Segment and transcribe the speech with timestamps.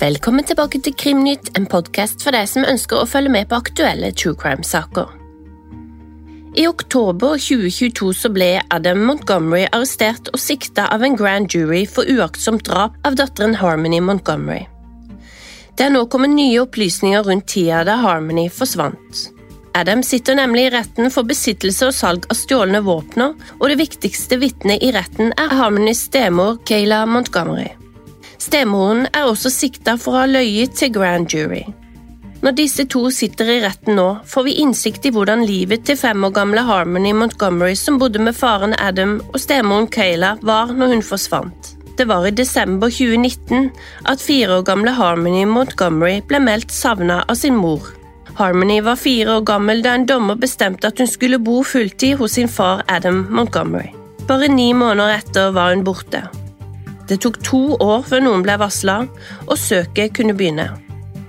[0.00, 4.08] Velkommen tilbake til Krimnytt, en podkast for deg som ønsker å følge med på aktuelle
[4.16, 5.12] true crime-saker.
[6.58, 12.08] I oktober 2022 så ble Adam Montgomery arrestert og sikta av en grand jury for
[12.08, 14.69] uaktsomt drap av datteren Harmony Montgomery.
[15.76, 19.26] Det er nå kommet nye opplysninger rundt tida da Harmony forsvant.
[19.74, 24.40] Adam sitter nemlig i retten for besittelse og salg av stjålne våpner, og det viktigste
[24.42, 27.68] vitnet i retten er Harmonys stemor Kayla Montgomery.
[28.40, 31.62] Stemoren er også sikta for å ha løyet til grand jury.
[32.40, 36.24] Når disse to sitter i retten nå, får vi innsikt i hvordan livet til fem
[36.24, 41.04] år gamle Harmony Montgomery, som bodde med faren Adam og stemoren Kayla, var når hun
[41.04, 41.74] forsvant.
[41.96, 43.70] Det var i desember 2019
[44.08, 47.82] at fire år gamle Harmony Montgomery ble meldt savna av sin mor.
[48.38, 52.38] Harmony var fire år gammel da en dommer bestemte at hun skulle bo fulltid hos
[52.38, 53.90] sin far Adam Montgomery.
[54.28, 56.22] Bare ni måneder etter var hun borte.
[57.08, 59.00] Det tok to år før noen ble varsla,
[59.48, 60.68] og søket kunne begynne.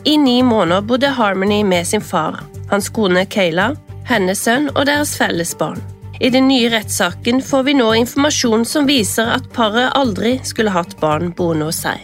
[0.06, 3.72] I ni måneder bodde Harmony med sin far, hans kone Kayla,
[4.06, 5.82] hennes sønn og deres felles barn.
[6.22, 10.94] I den nye rettssaken får vi nå informasjon som viser at paret aldri skulle hatt
[11.00, 12.04] barn boende hos seg.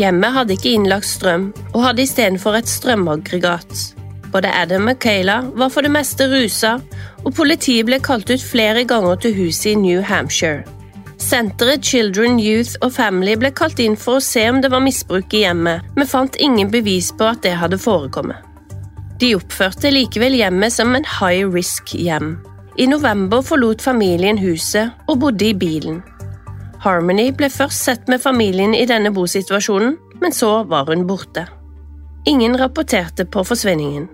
[0.00, 3.74] Hjemmet hadde ikke innlagt strøm, og hadde istedenfor et strømaggregat.
[4.32, 6.78] Både Adam og Kayla var for det meste rusa,
[7.20, 10.64] og politiet ble kalt ut flere ganger til huset i New Hampshire.
[11.20, 15.36] Senteret Children, Youth og Family ble kalt inn for å se om det var misbruk
[15.36, 18.40] i hjemmet, men fant ingen bevis på at det hadde forekommet.
[19.20, 22.34] De oppførte likevel hjemmet som en high risk-hjem.
[22.74, 26.00] I november forlot familien huset og bodde i bilen.
[26.82, 31.46] Harmony ble først sett med familien i denne bosituasjonen, men så var hun borte.
[32.26, 34.08] Ingen rapporterte på forsvinningen.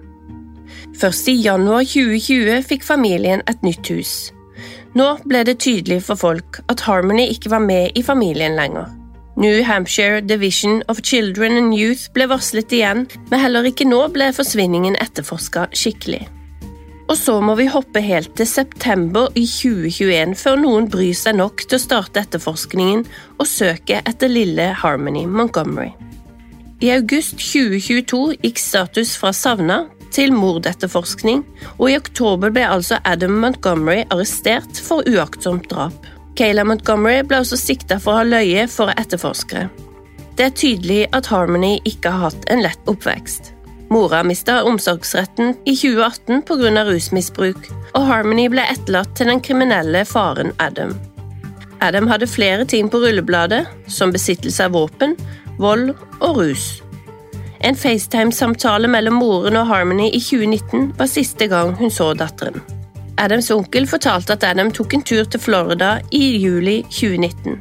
[1.00, 4.12] Først i januar 2020 fikk familien et nytt hus.
[4.92, 8.90] Nå ble det tydelig for folk at Harmony ikke var med i familien lenger.
[9.40, 14.28] New Hampshire Division of Children and Youth ble varslet igjen, men heller ikke nå ble
[14.36, 16.26] forsvinningen etterforska skikkelig.
[17.10, 21.64] Og så må vi hoppe helt til september i 2021 før noen bryr seg nok
[21.66, 23.02] til å starte etterforskningen
[23.40, 25.90] og søke etter lille Harmony Montgomery.
[26.80, 29.82] I august 2022 gikk status fra savna
[30.14, 31.42] til mordetterforskning,
[31.78, 36.06] og i oktober ble altså Adam Montgomery arrestert for uaktsomt drap.
[36.38, 39.68] Kayla Montgomery ble også sikta for å ha løye for etterforskere.
[40.38, 43.52] Det er tydelig at Harmony ikke har hatt en lett oppvekst.
[43.90, 46.84] Mora mista omsorgsretten i 2018 pga.
[46.84, 50.92] rusmisbruk, og Harmony ble etterlatt til den kriminelle faren Adam.
[51.82, 55.16] Adam hadde flere ting på rullebladet, som besittelse av våpen,
[55.58, 55.90] vold
[56.20, 56.68] og rus.
[57.60, 62.62] En FaceTime-samtale mellom moren og Harmony i 2019 var siste gang hun så datteren.
[63.18, 67.58] Adams onkel fortalte at Adam tok en tur til Florida i juli 2019.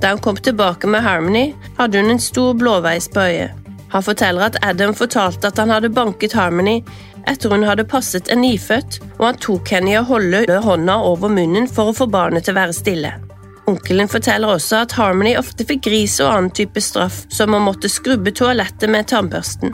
[0.00, 3.65] Da han kom tilbake med Harmony, hadde hun en stor blåveis på øyet.
[3.96, 6.82] Han forteller at Adam fortalte at han hadde banket Harmony
[7.30, 11.30] etter hun hadde passet en nyfødt, og han tok henne i å holde hånda over
[11.32, 13.12] munnen for å få barnet til å være stille.
[13.72, 17.88] Onkelen forteller også at Harmony ofte fikk gris og annen type straff, som å måtte
[17.88, 19.72] skrubbe toalettet med tannbørsten.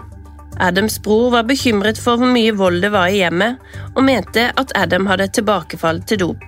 [0.62, 3.58] Adams bror var bekymret for hvor mye vold det var i hjemmet,
[3.96, 6.44] og mente at Adam hadde et tilbakefall til dop.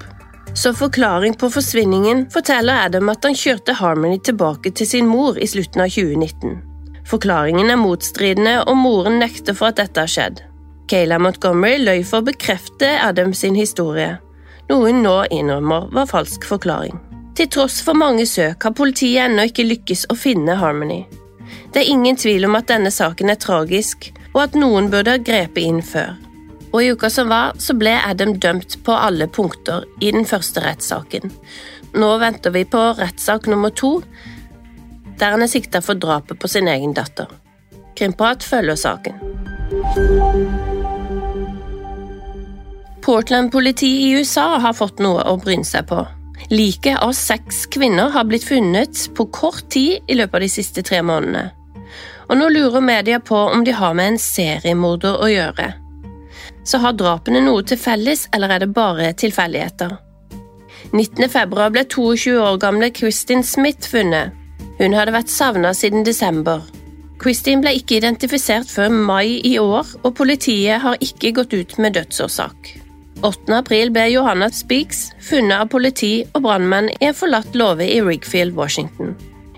[0.55, 5.51] Som forklaring på forsvinningen forteller Adam at han kjørte Harmony tilbake til sin mor i
[5.51, 6.55] slutten av 2019.
[7.05, 10.43] Forklaringen er motstridende, og moren nekter for at dette har skjedd.
[10.89, 14.19] Kayla Montgomery løy for å bekrefte Adams historie,
[14.69, 16.97] noe hun nå innrømmer var falsk forklaring.
[17.35, 21.03] Til tross for mange søk har politiet ennå ikke lykkes å finne Harmony.
[21.73, 25.21] Det er ingen tvil om at denne saken er tragisk, og at noen burde ha
[25.21, 26.15] grepet inn før.
[26.75, 30.63] Og I uka som var, så ble Adam dømt på alle punkter i den første
[30.63, 31.33] rettssaken.
[31.95, 34.01] Nå venter vi på rettssak nummer to,
[35.19, 37.31] der han er sikta for drapet på sin egen datter.
[37.95, 39.21] Krimprat følger saken.
[43.05, 46.01] Portland-politiet i USA har fått noe å bryne seg på.
[46.51, 50.85] Liket av seks kvinner har blitt funnet på kort tid i løpet av de siste
[50.85, 51.51] tre månedene.
[52.29, 55.69] Og nå lurer media på om de har med en seriemorder å gjøre.
[56.65, 59.99] Så har drapene noe til felles, eller er det bare tilfeldigheter?
[60.93, 61.29] 19.
[61.29, 64.33] februar ble 22 år gamle Kristin Smith funnet.
[64.79, 66.65] Hun hadde vært savna siden desember.
[67.23, 71.95] Christine ble ikke identifisert før mai i år, og politiet har ikke gått ut med
[71.97, 72.75] dødsårsak.
[73.25, 73.55] 8.
[73.57, 78.53] april ble Johanna Speaks funnet av politi og brannmenn i en forlatt låve i Rigfield,
[78.59, 79.15] Washington.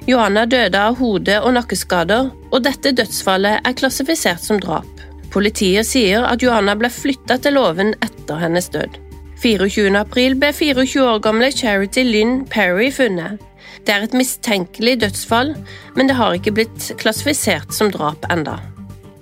[0.06, 4.86] Johanna døde av hode- og nakkeskader, og dette dødsfallet er klassifisert som drap.
[5.34, 9.00] Politiet sier at Johanna ble flytta til låven etter hennes død.
[9.42, 9.90] 24.
[9.98, 13.42] april ble 24 år gamle Charity Lynn Perry funnet.
[13.86, 15.54] Det er et mistenkelig dødsfall,
[15.96, 18.58] men det har ikke blitt klassifisert som drap enda.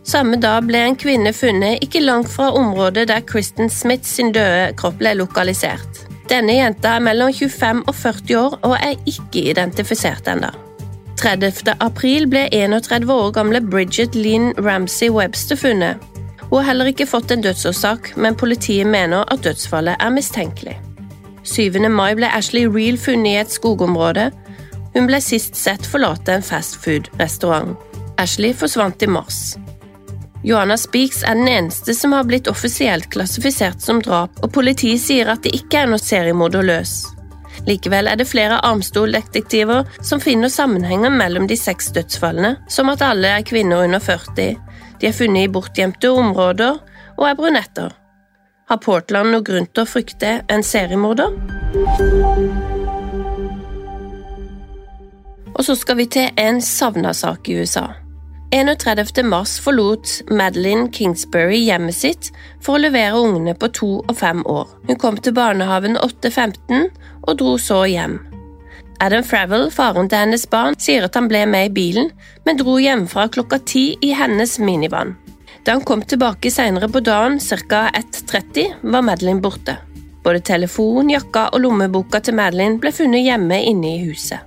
[0.05, 4.75] Samme dag ble en kvinne funnet ikke langt fra området der Kristen Smith sin døde
[4.76, 6.05] kropp ble lokalisert.
[6.29, 10.52] Denne jenta er mellom 25 og 40 år og er ikke identifisert ennå.
[11.20, 11.76] 30.
[11.81, 16.00] april ble 31 år gamle Bridget Lynn Ramsey Webster funnet.
[16.50, 20.76] Hun har heller ikke fått en dødsårsak, men politiet mener at dødsfallet er mistenkelig.
[21.44, 21.88] 7.
[21.93, 24.31] mai ble Ashley Reel funnet i et skogområde.
[24.94, 27.76] Hun ble sist sett forlate en fastfood-restaurant.
[28.20, 29.56] Ashley forsvant i mars.
[30.44, 35.31] Joanna Speaks er den eneste som har blitt offisielt klassifisert som drap, og politiet sier
[35.32, 36.99] at det ikke er noe seriemorder løs.
[37.64, 43.31] Likevel er det flere armstoldetektiver som finner sammenhenger mellom de seks dødsfallene, som at alle
[43.38, 44.56] er kvinner under 40,
[45.00, 46.81] de er funnet i bortgjemte områder
[47.17, 47.93] og er brunetter.
[48.65, 51.35] Har Portland noe grunn til å frykte en seriemorder?
[55.55, 57.91] Og så skal vi til en savna sak i USA.
[58.55, 59.21] 31.
[59.29, 62.31] mars forlot Madeline Kingsbury hjemmet sitt
[62.63, 64.71] for å levere ungene på to og fem år.
[64.89, 66.89] Hun kom til barnehaven 8.15
[67.27, 68.17] og dro så hjem.
[69.05, 72.09] Adam Fravel, faren til hennes barn, sier at han ble med i bilen,
[72.47, 75.19] men dro hjemmefra klokka ti i hennes minivan.
[75.65, 77.89] Da han kom tilbake senere på dagen, ca.
[77.97, 79.79] 1.30, var Madeline borte.
[80.25, 84.45] Både telefon, jakka og lommeboka til Madeline ble funnet hjemme inne i huset.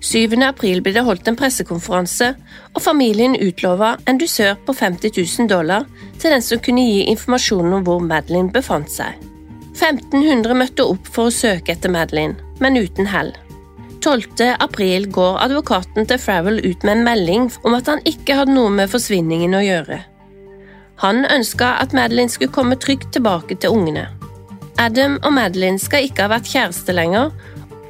[0.00, 0.32] 7.
[0.46, 2.30] april ble det holdt en pressekonferanse,
[2.72, 5.84] og familien utlova en dusør på 50 000 dollar
[6.18, 9.18] til den som kunne gi informasjon om hvor Madeline befant seg.
[9.76, 13.34] 1500 møtte opp for å søke etter Madeline, men uten hell.
[14.00, 14.54] 12.
[14.62, 18.72] april går advokaten til Fravel ut med en melding om at han ikke hadde noe
[18.72, 20.00] med forsvinningen å gjøre.
[21.00, 24.08] Han ønska at Madeline skulle komme trygt tilbake til ungene.
[24.80, 27.32] Adam og Madeline skal ikke ha vært kjærester lenger,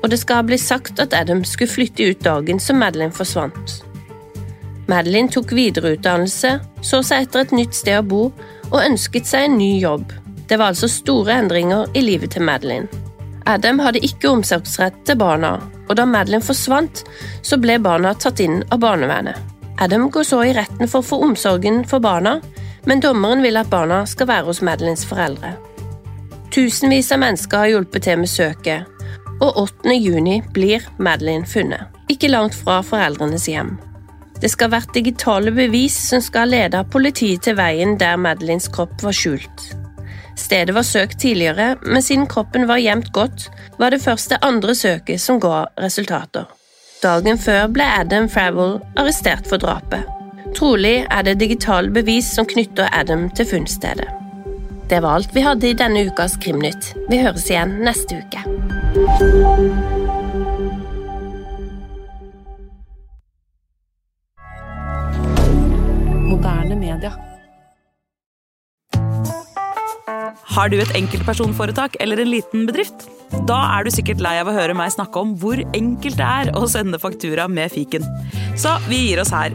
[0.00, 3.80] og det skal ha blitt sagt at Adam skulle flytte ut dagen som Madeline forsvant.
[4.90, 8.22] Madeline tok videreutdannelse, så seg etter et nytt sted å bo
[8.70, 10.14] og ønsket seg en ny jobb.
[10.50, 12.88] Det var altså store endringer i livet til Madeline.
[13.50, 15.56] Adam hadde ikke omsorgsrett til barna,
[15.88, 17.04] og da Madeline forsvant,
[17.42, 19.38] så ble barna tatt inn av barnevernet.
[19.80, 22.38] Adam går så i retten for å få omsorgen for barna,
[22.86, 25.54] men dommeren vil at barna skal være hos Madelines foreldre.
[26.54, 28.88] Tusenvis av mennesker har hjulpet til med søket,
[29.40, 29.94] og 8.
[29.94, 33.76] juni blir Madeline funnet, ikke langt fra foreldrenes hjem.
[34.40, 39.02] Det skal ha vært digitale bevis som skal lede politiet til veien der Madelines kropp
[39.04, 39.66] var skjult.
[40.40, 44.74] Stedet var søkt tidligere, men siden kroppen var gjemt godt, var det først det andre
[44.74, 46.48] søket som ga resultater.
[47.02, 50.19] Dagen før ble Adam Fravel arrestert for drapet.
[50.56, 54.08] Trolig er det digitale bevis som knytter Adam til funnstedet.
[54.90, 56.90] Det var alt vi hadde i denne ukas Krimnytt.
[57.06, 58.42] Vi høres igjen neste uke.
[66.26, 67.14] Moderne media.
[70.50, 73.06] Har du et enkeltpersonforetak eller en liten bedrift?
[73.46, 76.50] Da er du sikkert lei av å høre meg snakke om hvor enkelt det er
[76.58, 78.02] å sende faktura med fiken.
[78.58, 79.54] Så vi gir oss her,